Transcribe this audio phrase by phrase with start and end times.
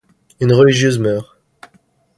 [0.39, 1.37] Une religieuse meurt.